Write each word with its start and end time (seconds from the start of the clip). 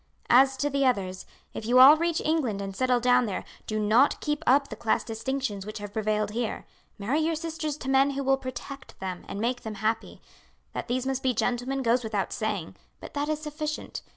"As 0.31 0.57
to 0.57 0.67
the 0.71 0.83
others, 0.83 1.27
if 1.53 1.67
you 1.67 1.77
all 1.77 1.95
reach 1.95 2.21
England 2.25 2.59
and 2.59 2.75
settle 2.75 2.99
down 2.99 3.27
there 3.27 3.45
do 3.67 3.77
not 3.79 4.19
keep 4.19 4.43
up 4.47 4.69
the 4.69 4.75
class 4.75 5.03
distinctions 5.03 5.63
which 5.63 5.77
have 5.77 5.93
prevailed 5.93 6.31
here. 6.31 6.65
Marry 6.97 7.19
your 7.19 7.35
sisters 7.35 7.77
to 7.77 7.87
men 7.87 8.09
who 8.09 8.23
will 8.23 8.35
protect 8.37 8.95
and 8.99 9.39
make 9.39 9.61
them 9.61 9.75
happy. 9.75 10.19
That 10.73 10.87
these 10.87 11.05
must 11.05 11.21
be 11.21 11.35
gentlemen 11.35 11.83
goes 11.83 12.03
without 12.03 12.33
saying; 12.33 12.77
but 12.99 13.13
that 13.13 13.29
is 13.29 13.41
sufficient. 13.43 14.01